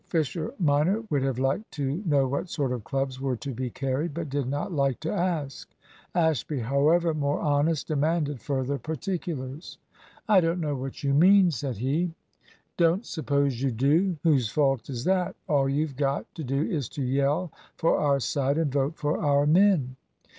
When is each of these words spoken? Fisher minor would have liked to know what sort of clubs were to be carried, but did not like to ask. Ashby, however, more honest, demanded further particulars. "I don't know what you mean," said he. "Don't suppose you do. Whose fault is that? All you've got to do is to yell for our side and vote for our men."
Fisher 0.09 0.51
minor 0.57 1.03
would 1.11 1.21
have 1.21 1.37
liked 1.37 1.69
to 1.73 2.01
know 2.07 2.27
what 2.27 2.49
sort 2.49 2.71
of 2.71 2.83
clubs 2.83 3.21
were 3.21 3.35
to 3.35 3.53
be 3.53 3.69
carried, 3.69 4.15
but 4.15 4.29
did 4.29 4.47
not 4.49 4.71
like 4.73 4.99
to 4.99 5.11
ask. 5.13 5.69
Ashby, 6.15 6.57
however, 6.57 7.13
more 7.13 7.39
honest, 7.39 7.87
demanded 7.89 8.41
further 8.41 8.79
particulars. 8.79 9.77
"I 10.27 10.41
don't 10.41 10.59
know 10.59 10.75
what 10.75 11.03
you 11.03 11.13
mean," 11.13 11.51
said 11.51 11.77
he. 11.77 12.15
"Don't 12.77 13.05
suppose 13.05 13.61
you 13.61 13.69
do. 13.69 14.17
Whose 14.23 14.49
fault 14.49 14.89
is 14.89 15.03
that? 15.03 15.35
All 15.47 15.69
you've 15.69 15.97
got 15.97 16.33
to 16.33 16.43
do 16.43 16.63
is 16.63 16.89
to 16.97 17.03
yell 17.03 17.51
for 17.75 17.99
our 17.99 18.19
side 18.19 18.57
and 18.57 18.71
vote 18.73 18.95
for 18.97 19.19
our 19.19 19.45
men." 19.45 19.97